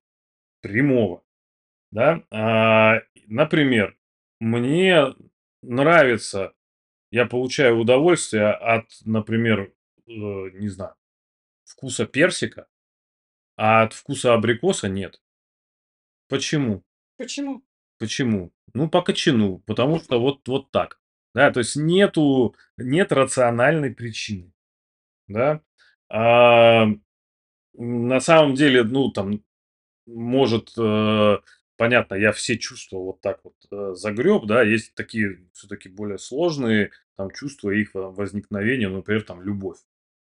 [0.63, 1.23] прямого,
[1.93, 2.23] да.
[2.31, 3.97] А, например,
[4.41, 5.07] мне
[5.63, 6.55] нравится,
[7.11, 9.73] я получаю удовольствие от, например,
[10.07, 10.95] э, не знаю,
[11.65, 12.67] вкуса персика,
[13.57, 15.21] а от вкуса абрикоса нет.
[16.29, 16.85] Почему?
[17.17, 17.63] Почему?
[17.99, 18.53] Почему?
[18.73, 21.01] Ну, по кочану, потому что вот вот так.
[21.35, 24.53] Да, то есть нету нет рациональной причины,
[25.29, 25.63] да.
[26.09, 26.87] А,
[27.75, 29.45] на самом деле, ну, там,
[30.07, 31.39] может, э,
[31.81, 34.63] понятно, я все чувства вот так вот, э, загреб, да.
[34.63, 39.79] Есть такие всё-таки более сложные там чувства, их во возникновения, например, там любовь.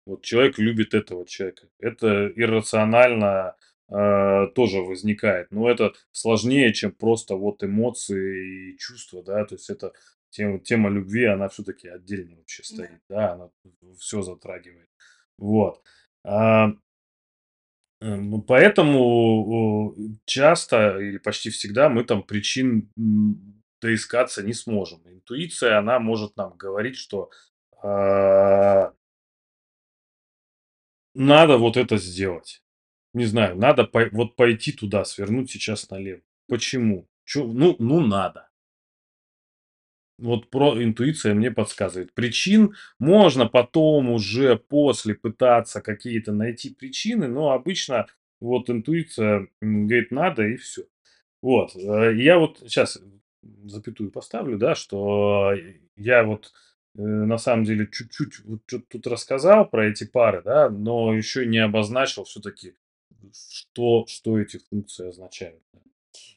[0.05, 1.67] Вот человек любит этого человека.
[1.79, 3.55] Это иррационально,
[3.89, 5.49] а, тоже возникает.
[5.51, 9.43] Но это сложнее, чем просто вот эмоции и чувства, да.
[9.45, 9.93] То есть это
[10.29, 12.75] тема тема любви, она всё-таки отдельно вообще Да.
[12.75, 13.49] стоит, да, она
[13.99, 14.89] всё затрагивает.
[15.39, 15.81] Вот.
[16.23, 16.73] А
[18.01, 25.01] э, ну, поэтому, часто или почти всегда мы там причин, м, доискаться не сможем.
[25.05, 27.29] Интуиция, она может нам говорить, что,
[27.83, 28.91] а
[31.15, 32.61] надо вот это сделать.
[33.13, 36.21] Не знаю, надо пой вот пойти туда, свернуть сейчас налево.
[36.47, 37.07] Почему?
[37.25, 37.45] Чё?
[37.45, 38.49] Ну ну надо.
[40.19, 42.11] Вот про интуиция мне подсказывает.
[42.13, 48.07] Причин можно потом уже, после пытаться какие-то найти причины, но обычно
[48.41, 50.83] вот интуиция, говорит: "Надо"- и всё.
[51.41, 52.99] Вот, э, я вот щас
[53.65, 55.53] запятую поставлю, да, что
[55.97, 56.53] я вот,
[56.97, 61.59] э, на самом деле чуть-чуть вот тут рассказал про эти пары, да, но еще не
[61.59, 62.75] обозначил всё-таки,
[63.33, 65.61] что что эти функции означают.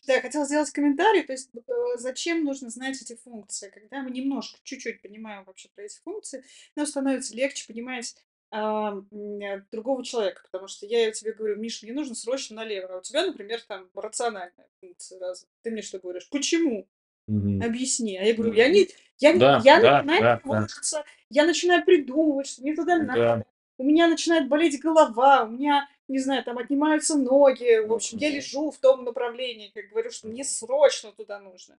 [0.06, 1.22] Да, я хотела сделать комментарий.
[1.22, 3.70] То есть, э, зачем нужно знать эти функции?
[3.70, 6.44] Когда мы немножко, чуть-чуть понимаем вообще про эти функции,
[6.76, 8.14] нам становится легче понимать,
[8.50, 10.42] ам, м, другого человека.
[10.44, 12.94] Потому что я тебе говорю: "Миш, мне нужно срочно налево".
[12.94, 15.52] А у тебя, например, там рациональная функция развита.
[15.62, 16.88] Ты мне что говоришь: "Почему?
[17.28, 17.62] Мгм.
[17.62, 18.16] Объясни".
[18.18, 18.88] А я говорю: "Я не
[19.18, 20.40] я не Да, я да, начинаю да, да.
[20.44, 23.42] тревожиться, я начинаю придумывать, что мне туда надо, Да.
[23.78, 27.86] у меня начинает болеть голова, у меня, не знаю, там отнимаются ноги".
[27.86, 31.78] В общем, я лежу в том направлении, как говорю, что мне срочно туда нужно.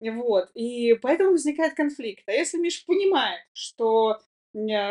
[0.00, 0.50] Вот.
[0.54, 2.28] И поэтому возникает конфликт.
[2.28, 4.20] А если Миша понимает, что,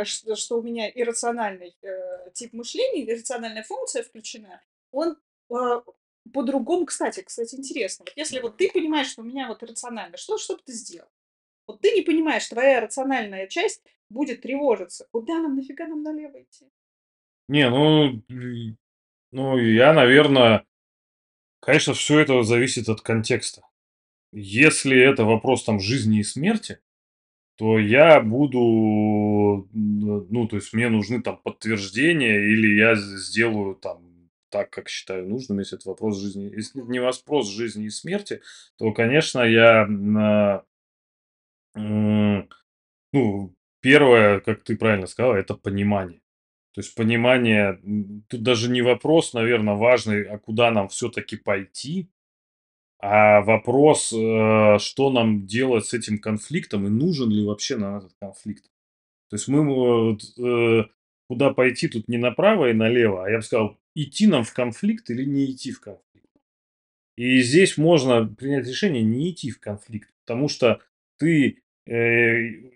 [0.03, 5.17] что что у меня иррациональный, э, тип мышления, иррациональная функция включена, он,
[5.49, 5.83] а,
[6.33, 10.37] по-другому Кстати кстати, интересно, вот если вот ты понимаешь, что у меня вот иррационально, что
[10.37, 11.09] что бы ты сделал?
[11.67, 15.07] Вот ты не понимаешь, твоя рациональная часть будет тревожиться.
[15.11, 16.69] Куда нам, нафига нам налево идти?
[17.47, 18.21] Не, ну,
[19.31, 20.63] ну, я, наверно
[21.63, 23.61] конечно, всё это зависит от контекста.
[24.33, 26.79] Если это вопрос там жизни и смерти,
[27.57, 34.03] то я буду, ну, то есть мне нужны там подтверждения или я сделаю там
[34.49, 36.51] так, как считаю нужным, если это вопрос жизни.
[36.55, 38.41] Если не вопрос жизни и смерти,
[38.77, 40.63] то, конечно, я на
[41.75, 46.21] ну, первое, как ты правильно сказала- это понимание.
[46.73, 47.79] То есть понимание,
[48.27, 52.09] тут даже не вопрос, наверно, важный, а куда нам всё-таки пойти,
[52.99, 58.13] а вопрос, э, что нам делать с этим конфликтом и нужен ли вообще нам этот
[58.21, 58.65] конфликт.
[59.29, 60.83] То есть мы э,
[61.27, 65.09] куда пойти тут не направо и налево, а я бы сказал, идти нам в конфликт
[65.09, 66.27] или не идти в конфликт.
[67.17, 70.81] И здесь можно принять решение не идти в конфликт, потому что
[71.17, 71.61] ты,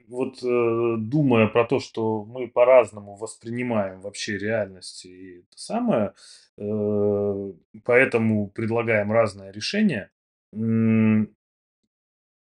[0.07, 6.13] вот, э, думая про то, что мы по-разному воспринимаем вообще реальность и это самое,
[6.57, 7.53] э,
[7.85, 10.09] поэтому предлагаем разное решение,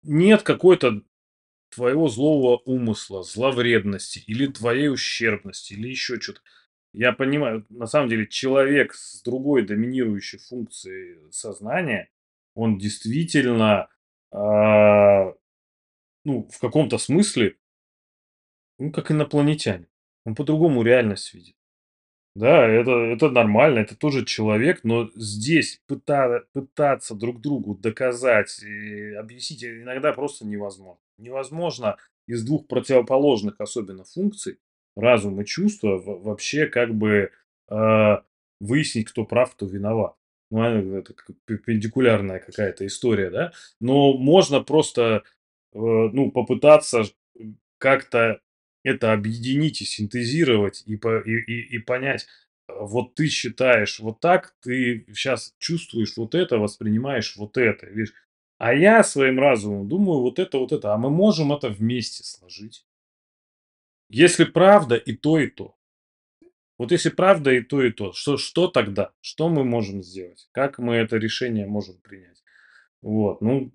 [0.03, 1.01] нет какой-то
[1.75, 6.41] твоего злого умысла, зловредности или твоей ущербности, или еще чё-то.
[6.93, 12.10] Я понимаю, на самом деле человек с другой доминирующей функцией сознания,
[12.55, 13.89] он действительно,
[14.32, 15.34] а,
[16.30, 17.56] ну, в каком-то смысле
[18.78, 19.88] ну, как инопланетянин.
[20.26, 21.56] Он по-другому реальность видит.
[22.36, 29.13] Да, это это нормально, это тоже человек, но здесь пыта пытаться друг другу доказать и
[29.13, 31.02] объяснить иногда просто невозможно.
[31.18, 34.60] Невозможно из двух противоположных, особенно функций,
[34.96, 37.32] разум и чувства, вообще как бы,
[37.68, 38.24] а,
[38.60, 40.15] выяснить, кто прав, кто виноват.
[40.52, 41.13] Ну, а это
[41.46, 43.52] перпендикулярная какая-то история, да.
[43.80, 45.22] Но можно просто, э,
[45.73, 47.03] ну, попытаться
[47.77, 48.41] как-то
[48.84, 52.27] это объединить и синтезировать, и по и и и понять:
[52.67, 58.13] вот ты считаешь вот так, ты щас чувствуешь вот это, воспринимаешь вот это, видишь.
[58.58, 60.93] А я своим разумом думаю вот это, вот это.
[60.93, 62.86] А мы можем это вместе сложить?
[64.10, 65.75] Если правда и то, и то.
[66.77, 69.12] Вот если правда и то, и то, что что тогда?
[69.21, 70.47] Что мы можем сделать?
[70.51, 72.41] Как мы это решение можем принять?
[73.01, 73.71] Вот, ну,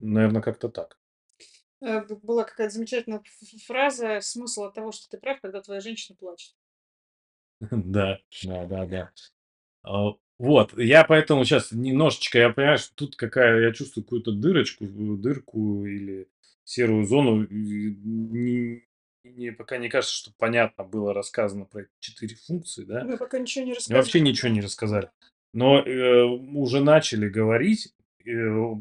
[0.00, 0.98] наверно, как-то так.
[1.84, 3.22] Э, была какая-то замечательная
[3.66, 6.52] фраза: "Смысл от того, что ты прав, когда твоя женщина плачет".
[7.70, 9.10] Да, да-да-да.
[9.84, 14.86] А, вот, я поэтому щас немножечко, я понимаю, что тут какая я чувствую какую-то дырочку,
[14.86, 16.28] в дырку или
[16.64, 17.44] серую зону.
[17.44, 18.84] И не
[19.24, 23.04] мне пока не кажется, что понятно было рассказано про эти 4 функции, да.
[23.04, 24.54] Мы пока ничего не И вообще рассказали, ничего да.
[24.54, 25.06] не рассказали.
[25.06, 25.12] Да.
[25.54, 27.94] Но, э, уже начали говорить,
[28.26, 28.30] э,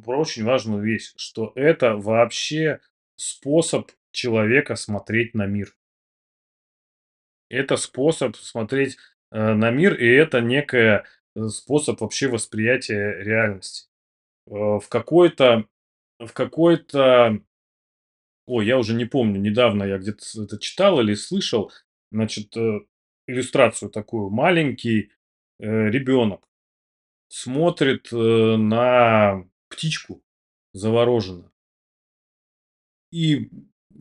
[0.06, 2.80] про очень важную вещь, что это вообще
[3.16, 5.76] способ человека смотреть на мир.
[7.50, 8.98] Это способ смотреть,
[9.32, 13.90] э, на мир, и это некая, э, способ вообще восприятия реальности.
[14.48, 15.66] Э, в какой-то
[16.20, 17.42] в какой-то
[18.46, 21.72] ой, я уже не помню, недавно я где-то это читал или слышал,
[22.12, 22.80] значит, э,
[23.28, 24.30] иллюстрацию такую.
[24.30, 25.12] Маленький,
[25.60, 26.48] э, ребенок
[27.30, 30.24] смотрит, э, на птичку
[30.74, 31.53] завороженно.
[33.14, 33.50] И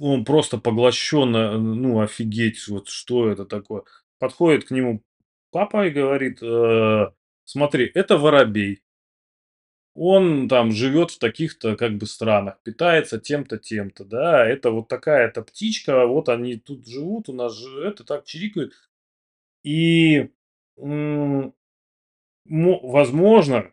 [0.00, 3.82] он просто поглощен, э, ну, офигеть, вот что это такое.
[4.18, 5.02] Подходит к нему
[5.50, 7.10] папа и говорит: "Э,
[7.44, 8.80] смотри, это воробей".
[9.94, 14.46] Он там живет в таких-то как бы странах, питается тем-то, тем-то, да.
[14.46, 18.72] Это вот такая-то птичка, вот они тут живут, у нас же это так чирикают.
[19.64, 20.30] И,
[22.46, 23.72] возможно,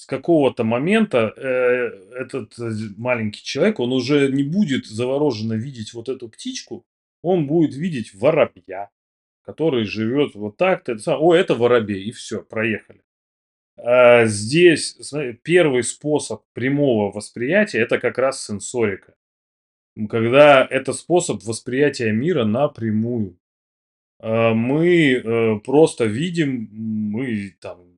[0.00, 1.42] с какого-то момента, э,
[2.24, 6.84] этот з маленький человек, он уже не будет завороженно видеть вот эту птичку,
[7.22, 8.88] он будет видеть воробья,
[9.44, 10.96] который живет вот так-то.
[11.18, 13.02] О, это воробей, и всё, проехали.
[13.78, 19.14] А, здесь, смотри, 1 способ прямого восприятия- это как раз сенсорика.
[20.10, 23.38] Когда это способ восприятия мира напрямую.
[24.20, 27.89] А, мы, э, просто видим, мы там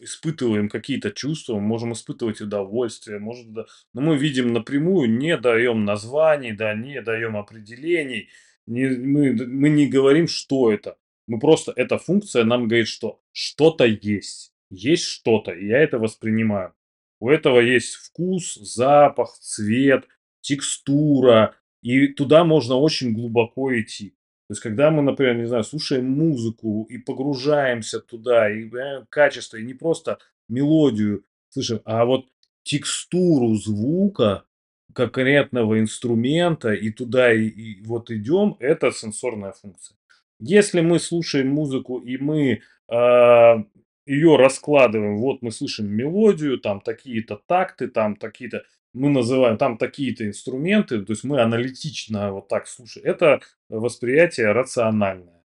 [0.00, 6.52] испытываем какие-то чувства, можем испытывать удовольствие, может, да, но мы видим напрямую, не даем названий,
[6.52, 8.28] да, не даем определений,
[8.66, 10.96] не мы мы не говорим, что это.
[11.26, 16.74] Мы просто эта функция нам говорит, что что-то есть, есть что-то, и я это воспринимаю.
[17.20, 20.06] У этого есть вкус, запах, цвет,
[20.40, 24.14] текстура, и туда можно очень глубоко идти.
[24.48, 29.58] То есть когда мы, например, не знаю, слушаем музыку и погружаемся туда, и понимаем качество,
[29.58, 32.26] и не просто мелодию слышим, а вот
[32.62, 34.44] текстуру звука
[34.94, 39.96] конкретного инструмента, и туда и и вот идем- это сенсорная функция.
[40.40, 43.64] Если мы слушаем музыку и мы, а,
[44.08, 50.26] ее раскладываем: вот мы слышим мелодию, там такие-то такты, там такие-то мы называем, там такие-то
[50.26, 53.06] инструменты, то есть мы аналитично вот так слушаем.
[53.06, 55.44] Это восприятие рациональное.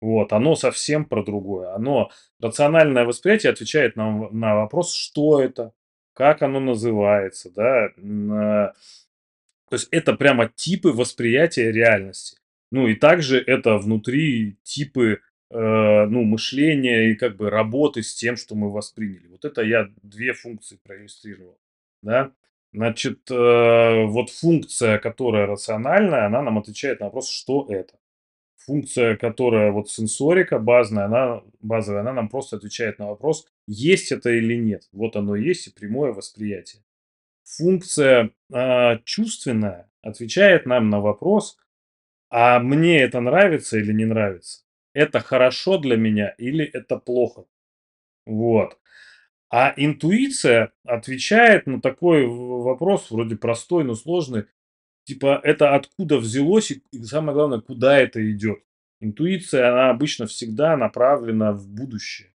[0.00, 1.74] Вот, оно совсем про другое.
[1.74, 2.10] Оно
[2.40, 5.72] рациональное восприятие отвечает нам на вопрос: что это,
[6.14, 8.72] как оно называется, да, а.
[9.70, 12.38] То есть это прямо типы восприятия реальности.
[12.72, 15.18] Ну и также это внутри типы, э,
[15.52, 19.26] ну, мышления и как бы работы с тем, что мы восприняли.
[19.28, 21.58] Вот это я 2 функции проиллюстрировал,
[22.02, 22.32] да.
[22.72, 27.94] Значит, э, вот функция, которая рациональная, она нам отвечает на вопрос: что это.
[28.58, 34.30] Функция, которая вот сенсорика базная, она базовая, она нам просто отвечает на вопрос: есть это
[34.30, 34.88] или нет.
[34.92, 36.82] Вот оно есть и прямое восприятие.
[37.44, 41.58] Функция, а, чувственная отвечает нам на вопрос:
[42.30, 44.62] а мне это нравится или не нравится?
[44.94, 47.44] Это хорошо для меня или это плохо?
[48.26, 48.78] Вот.
[49.50, 54.44] А интуиция отвечает на такой вопрос, вроде простой, но сложный,
[55.04, 58.60] типа это откуда взялось и самое главное, куда это идет.
[59.00, 62.32] Интуиция, она обычно всегда направлена в будущее.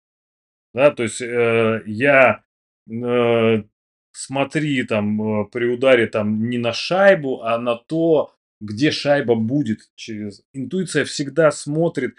[0.73, 2.43] Да, то есть, э, я,
[2.91, 3.63] э,
[4.11, 9.79] смотри там, э, при ударе там не на шайбу, а на то, где шайба будет
[9.95, 12.15] через Интуиция всегда смотрит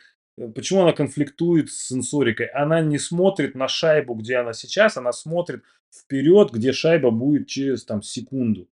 [0.54, 2.46] почему она конфликтует с сенсорикой?
[2.46, 7.84] Она не смотрит на шайбу, где она сейчас, она смотрит вперед, где шайба будет через
[7.84, 8.68] там секунду.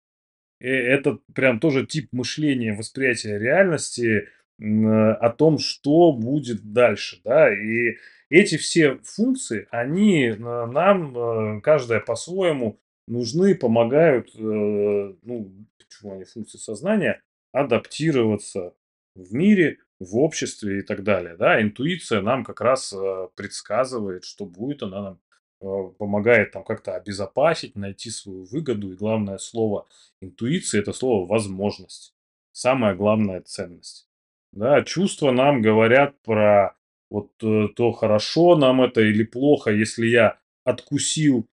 [0.60, 7.52] Э, это прям тоже тип мышления, восприятия реальности, э, о том, что будет дальше, да.
[7.52, 7.96] И
[8.30, 16.24] эти все функции, они, э, нам, э, каждая по-своему нужны, помогают, э, ну, почему они
[16.24, 18.74] функции сознания, адаптироваться
[19.16, 21.62] в мире, в обществе и так далее, да.
[21.62, 25.20] Интуиция нам как раз, э, предсказывает, что будет, она нам,
[25.62, 28.92] э, помогает там как-то обезопасить, найти свою выгоду.
[28.92, 29.86] И главное слово
[30.22, 32.14] интуиции- это слово возможность.
[32.52, 34.08] Самая главная ценность.
[34.52, 36.76] Да, чувства нам говорят про
[37.10, 41.48] вот, э, то, хорошо нам это или плохо, если я откусил,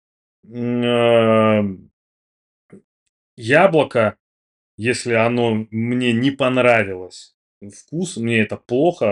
[0.46, 1.64] м, а,
[3.36, 4.16] яблоко,
[4.78, 7.35] если оно мне не понравилось,
[7.74, 9.06] вкус, мне это плохо,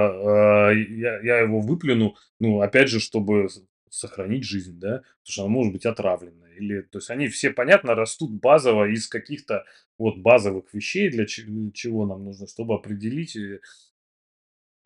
[0.68, 3.48] а, я я его выплюну, ну, опять же, чтобы
[3.90, 6.52] сохранить жизнь, да, потому что оно может быть отравленное.
[6.54, 9.64] Или, то есть они все, понятно, растут базово из каких-то
[9.98, 13.60] вот базовых вещей, для чего нам нужно, чтобы определить, э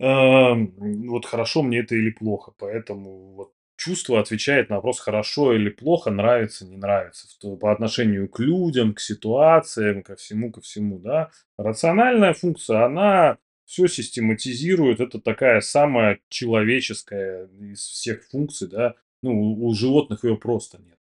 [0.01, 0.73] ам,
[1.09, 2.53] вот хорошо мне это или плохо.
[2.59, 7.27] Поэтому вот чувство отвечает на вопрос: хорошо или плохо, нравится, не нравится.
[7.41, 11.31] То по отношению к людям, к ситуациям, ко всему ко всему, да.
[11.57, 13.39] Рациональная функция, она
[13.69, 15.01] всё систематизирует.
[15.01, 18.95] Это такая самая человеческая из всех функций, да.
[19.23, 20.99] Ну, у у животных её просто нет.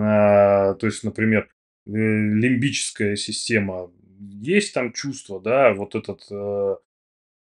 [0.00, 1.48] А, то есть, например,
[1.86, 3.90] э, лимбическая система.
[4.42, 6.76] Есть там чувства, да, вот этот, э,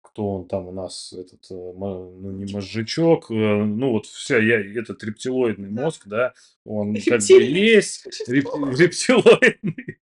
[0.02, 4.60] кто он там у нас, этот, э, ну, не мозжечок, э, ну, вот вся я
[4.60, 6.34] этот рептилоидный мозг, да,
[6.64, 8.46] он как бы есть, реп
[8.78, 9.98] рептилоидный,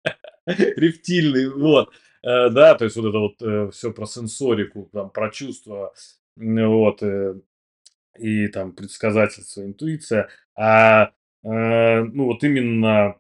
[0.78, 1.92] рептильный, вот.
[2.24, 5.94] Э, да, то есть вот это вот, э, всё про сенсорику, там, про чувства,
[6.36, 7.36] вот, э,
[8.20, 10.30] и там предсказательство, интуиция.
[10.56, 11.12] А,
[11.44, 13.16] ну, вот именно,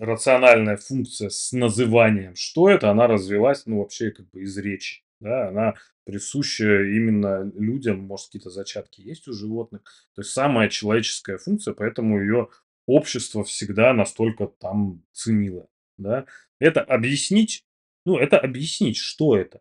[0.00, 5.48] рациональная функция с называнием, что это, она развилась, ну, вообще, как бы из речи, да.
[5.48, 9.82] Она присуща именно людям, может, какие-то зачатки есть у животных.
[10.16, 12.48] То есть самая человеческая функция, поэтому её
[12.86, 15.68] общество всегда настолько там ценило,
[16.02, 16.26] да.
[16.60, 17.64] Это объяснить,
[18.06, 19.60] ну, это объяснить, что это.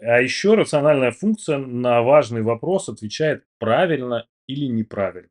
[0.00, 5.30] А ещё рациональная функция на важный вопрос отвечает правильно или неправильно.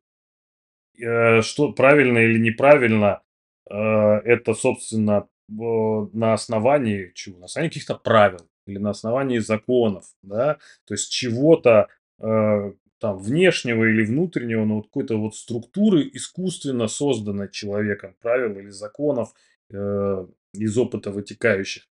[1.00, 3.22] Э, что правильно или неправильно,
[3.70, 7.40] э, это, собственно, на основании чего?
[7.40, 10.58] На основании каких-то правил или на основании законов, да.
[10.86, 11.88] То есть чего-то,
[12.20, 18.70] э, там внешнего или внутреннего, но вот какой-то вот структуры, искусственно созданной человеком, правил или
[18.70, 19.34] законов,
[19.72, 21.88] э, из опыта вытекающих.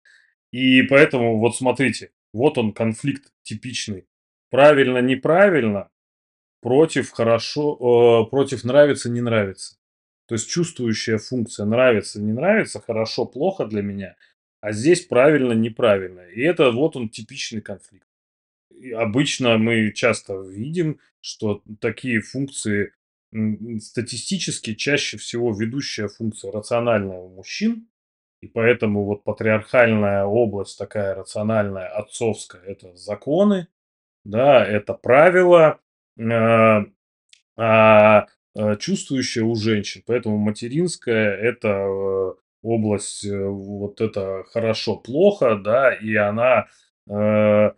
[0.51, 4.07] И поэтому вот смотрите, вот он конфликт типичный:
[4.49, 5.89] правильно-неправильно
[6.61, 9.77] против хорошо, э, против нравится-не нравится.
[10.27, 14.15] То есть чувствующая функция нравится-не нравится, хорошо-плохо для меня,
[14.61, 16.21] а здесь правильно-неправильно.
[16.21, 18.07] И это вот он типичный конфликт.
[18.69, 22.93] И обычно мы часто видим, что такие функции,
[23.79, 27.87] статистически чаще всего ведущая функция рациональная у мужчин.
[28.41, 33.67] И поэтому вот патриархальная область такая рациональная, отцовская- это законы,
[34.25, 35.79] да, это правила,
[36.19, 36.85] а,
[37.57, 38.27] а,
[38.57, 40.03] а чувствующая у женщин.
[40.07, 46.67] Поэтому материнская- это, э, область, э, вот это хорошо-плохо, да, и она,
[47.09, 47.71] э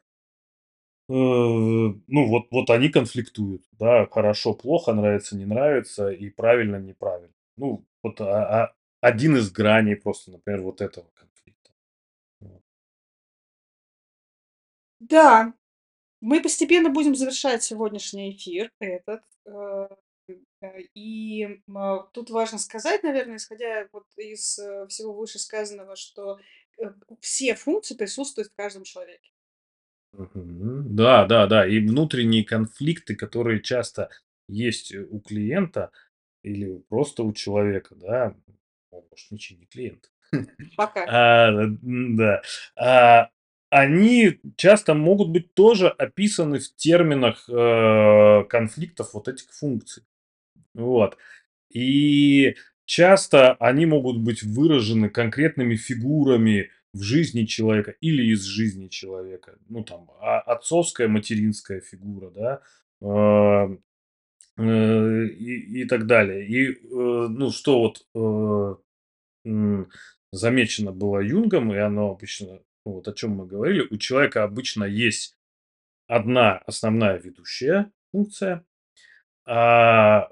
[1.09, 4.07] э, ну, вот вот они конфликтуют, да.
[4.07, 7.33] Хорошо-плохо, нравится-не нравится и правильно-неправильно.
[7.57, 11.71] Ну, вот, а, а, один из граней просто, например, вот этого конфликта.
[14.99, 15.53] Да,
[16.21, 19.23] мы постепенно будем завершать сегодняшний эфир этот.
[19.45, 19.87] Э,
[20.61, 21.61] э, и,
[22.13, 26.39] тут важно сказать, наверное, исходя вот из, э, всего вышесказанного, что,
[27.21, 29.31] все функции присутствуют в каждом человеке.
[30.13, 30.95] Мгм.
[30.95, 31.65] Да, да, да.
[31.67, 34.09] И внутренние конфликты, которые часто
[34.47, 35.91] есть у клиента
[36.43, 38.35] или просто у человека, да,
[38.91, 40.11] он, может, ничем не клиент.
[40.77, 41.05] Пока.
[41.07, 42.41] А, м-да,
[42.75, 43.29] а,
[43.69, 50.03] они часто могут быть тоже описаны в терминах, э, конфликтов вот этих функций.
[50.75, 51.17] Вот.
[51.71, 52.55] И
[52.85, 59.57] часто они могут быть выражены конкретными фигурами в жизни человека или из жизни человека.
[59.69, 62.61] Ну, там, а отцовская, материнская фигура, да,
[63.01, 63.67] а,
[64.57, 66.47] э, и и так далее.
[66.47, 69.85] И, э, ну, что вот, э,
[70.33, 74.85] замечено было Юнгом, и оно обычно, ну, вот о чём мы говорили, у человека обычно
[74.85, 75.37] есть
[76.07, 78.65] 1 основная ведущая функция,
[79.45, 80.29] а,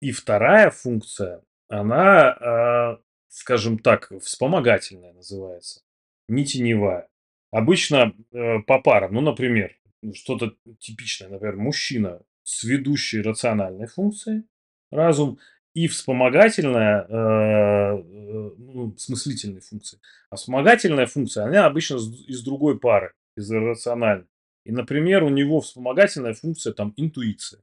[0.00, 5.80] и 2 функция, она, а, скажем так, вспомогательная называется,
[6.28, 7.08] не теневая.
[7.50, 9.20] Обычно, э, попарно.
[9.20, 9.76] Ну, например,
[10.14, 14.44] что-то типичное, например, мужчина с ведущей рациональной функцией-
[14.90, 15.38] разум,
[15.74, 20.00] и вспомогательная, э, э, ну, с мыслительной функцией.
[20.30, 24.26] А вспомогательная функция, она обычно из другой пары, из иррациональной.
[24.64, 27.62] И, например, у него вспомогательная функция, там, интуиция.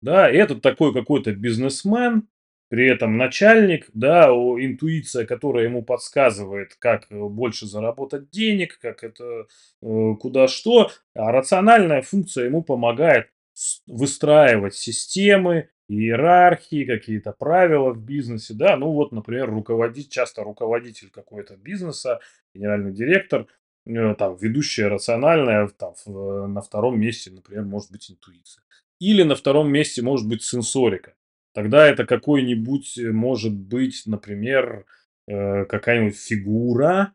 [0.00, 2.28] Да, и этот такой какой-то бизнесмен,
[2.72, 9.46] при этом начальник, да, интуиция, которая ему подсказывает, как, э, больше заработать денег, как это,
[9.82, 10.90] э, куда что.
[11.14, 13.26] А рациональная функция ему помогает
[13.86, 18.78] выстраивать системы, иерархии, какие-то правила в бизнесе, да.
[18.78, 22.20] Ну вот, например, руководить часто руководитель какой-то бизнеса,
[22.54, 23.48] генеральный директор,
[23.84, 28.64] э, там, ведущая рациональная, там, на 2 месте, например, может быть интуиция.
[28.98, 31.12] Или на 2 месте может быть сенсорика.
[31.54, 34.86] Тогда это какой-нибудь, может быть, например,
[35.28, 37.12] э, какая-нибудь фигура,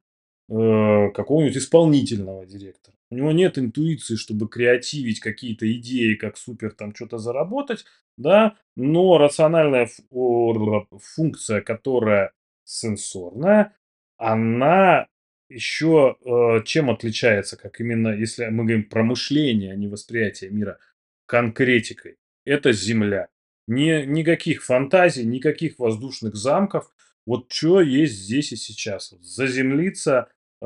[0.50, 2.96] э, какого-нибудь исполнительного директора.
[3.10, 7.86] У него нет интуиции, чтобы креативить какие-то идеи, как супер там чё-то заработать,
[8.18, 9.90] да, но рациональная
[11.00, 12.34] функция, которая
[12.64, 13.74] сенсорная,
[14.18, 15.08] она
[15.50, 20.78] еще, э, чем отличается, как именно, если мы говорим про мышление, а не восприятие мира,
[21.26, 22.18] конкретикой.
[22.46, 23.30] Это Земля.
[23.68, 26.90] Не никаких фантазий, никаких воздушных замков.
[27.26, 29.14] Вот чё есть здесь и сейчас.
[29.22, 30.30] Заземлиться,
[30.62, 30.66] э,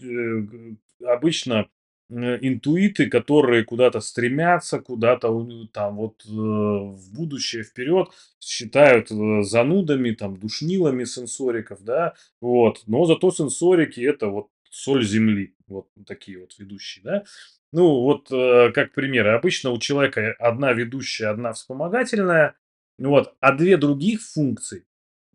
[0.00, 1.68] г обычно,
[2.10, 5.28] м, интуиты, которые куда-то стремятся, куда-то
[5.74, 8.08] там вот, э, в будущее, вперед,
[8.40, 12.82] считают, э, занудами, там, душнилами сенсориков, да, вот.
[12.86, 15.54] Но зато сенсорики- это вот соль земли.
[15.66, 17.24] Вот такие вот ведущие, да.
[17.72, 19.30] Ну вот, э, как примеры.
[19.30, 22.54] Обычно у человека одна ведущая, одна вспомогательная,
[22.98, 24.84] вот, а 2 других функции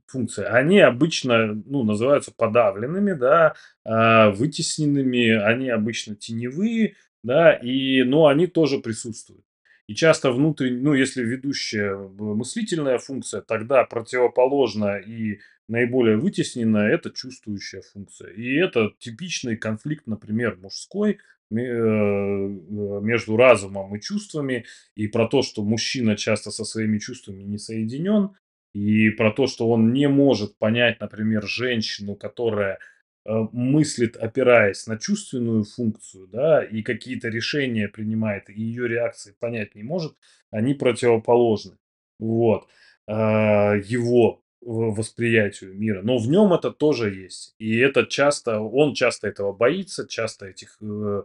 [0.08, 5.30] функции, они обычно, ну, называются подавленными, да, а, вытесненными.
[5.32, 9.44] Они обычно теневые, да, и но они тоже присутствуют.
[9.88, 17.82] И часто внутрень ну, если ведущая мыслительная функция, тогда противоположная и наиболее вытесненная- это чувствующая
[17.82, 18.32] функция.
[18.34, 21.20] И это типичный конфликт, например, мужской,
[21.50, 24.66] между разумом и чувствами.
[24.96, 28.32] И про то, что мужчина часто со своими чувствами не соединен.
[28.74, 32.80] И про то, что он не может понять, например, женщину, которая,
[33.26, 39.74] э, мыслит, опираясь на чувственную функцию, да, и какие-то решения принимает, и ее реакции понять
[39.74, 40.16] не может.
[40.52, 41.78] Они противоположны.
[42.20, 42.68] Вот.
[43.08, 46.02] А, его восприятию мира.
[46.04, 47.56] Но в нем это тоже есть.
[47.58, 51.24] И это часто он часто этого боится, часто этих, э,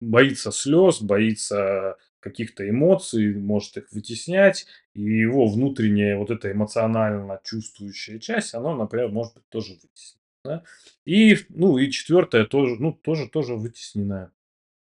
[0.00, 4.66] боится слез, боится каких-то эмоций, может их вытеснять.
[4.94, 10.64] И его внутренняя вот эта эмоционально чувствующая часть, она, например, может быть тоже вытеснена, да.
[11.04, 14.30] И, ну, и 4 тоже, ну, тоже тоже вытесненная.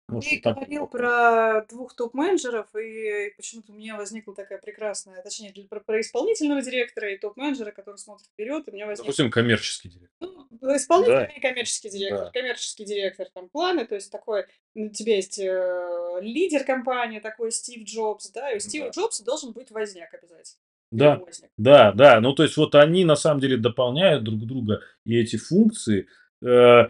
[0.10, 5.52] Может Ты так говорил про 2 топ-менеджеров, и почему-то у меня возникла такая прекрасная, точнее,
[5.52, 8.66] для про про исполнительного директора и топ-менеджера, который смотрит вперед.
[8.68, 10.30] И у меня возник Допустим, коммерческий директор.
[10.62, 11.26] Ну, исполнительный Да.
[11.26, 12.26] и коммерческий директор.
[12.26, 12.32] Да.
[12.32, 14.46] Коммерческий директор- там планы, то есть такой,
[14.76, 18.92] у тебя есть, э, лидер компании, такой Стив Джобс, да, и у Стива Да.
[19.02, 20.62] Джобса должен быть возняк обязательно.
[20.90, 21.52] Да, Перевозник.
[21.58, 22.22] да, да.
[22.22, 24.80] Ну, то есть вот они на самом деле дополняют друг друга.
[25.06, 26.08] И эти функции,
[26.42, 26.88] э,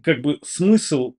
[0.00, 1.16] как бы смысл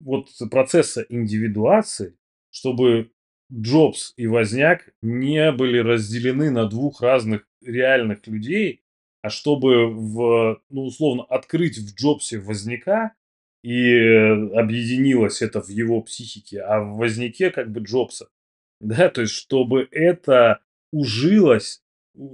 [0.00, 2.16] вот процесса индивидуации,
[2.50, 3.10] чтобы
[3.52, 8.82] Джобс и возняк не были разделены на 2 разных реальных людей,
[9.22, 13.12] а чтобы в ну, условно, открыть в Джобсе возняка,
[13.62, 13.90] и
[14.54, 18.28] объединилось это в его психике, а в возняке как бы Джобса.
[18.80, 20.60] Да, то есть чтобы это
[20.92, 21.82] ужилось,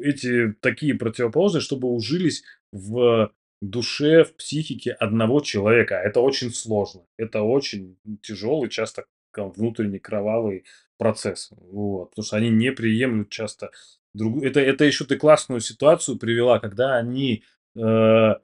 [0.01, 3.33] эти такие противоположности, чтобы ужились в
[3.71, 5.95] душе, в психике одного человека.
[5.97, 7.03] Это очень сложно.
[7.17, 9.05] Это очень тяжелый, часто
[9.37, 10.65] внутренний кровавый
[10.99, 11.51] процесс.
[11.51, 12.11] Вот.
[12.11, 13.71] Потому что они не приемлют часто
[14.15, 17.43] друг это это еще ты классную ситуацию привела, когда они,
[17.77, 18.35] э,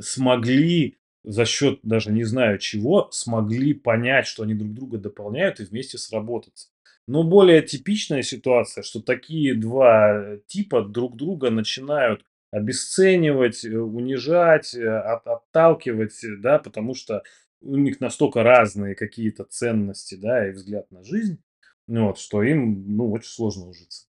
[0.00, 5.64] смогли за счет даже не знаю чего, смогли понять, что они друг друга дополняют и
[5.64, 6.68] вместе сработаться.
[7.06, 14.88] Но более типичная ситуация, что такие 2 типа друг друга начинают обесценивать, э, унижать, э,
[14.88, 17.22] от отталкивать, да, потому что
[17.60, 21.42] у них настолько разные какие-то ценности, да, и взгляд на жизнь,
[21.86, 24.06] ну вот, что им, ну, очень сложно ужиться.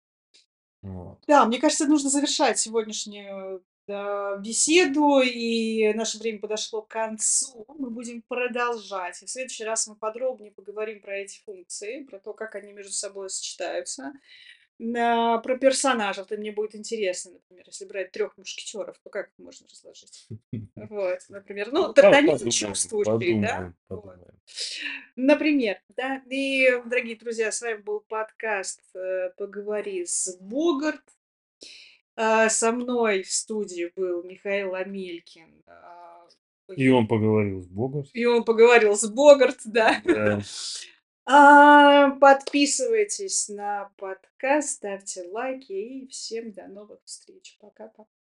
[0.82, 1.18] Вот.
[1.26, 7.64] Да, мне кажется, нужно завершать сегодняшнюю, да, беседу, и наше время подошло к концу.
[7.78, 9.22] Мы будем продолжать.
[9.22, 12.92] И в следующий раз мы подробнее поговорим про эти функции, про то, как они между
[12.92, 14.12] собой сочетаются.
[14.78, 16.24] На про персонажей.
[16.28, 20.28] Вот мне будет интересно, например, если брать 3 мушкетеров, то как их можно разложить?
[20.74, 21.72] Вот, например.
[21.72, 24.02] Ну, Данил подумаем, чувствующий, да, подумаем, вот.
[24.02, 24.34] подумаем.
[25.16, 26.22] Например, да.
[26.28, 31.02] И, дорогие друзья, с вами был подкаст, э, "Поговори с Богарт".
[32.14, 35.62] А, со мной в студии был Михаил Амелькин.
[35.66, 36.26] А,
[36.74, 38.08] И он поговорил с Богарт.
[38.12, 40.00] И он поговорил с Богарт, да.
[40.04, 40.40] Да.
[41.28, 47.58] А, подписывайтесь на подкаст, ставьте лайки и всем до новых встреч.
[47.60, 48.15] Пока-пока.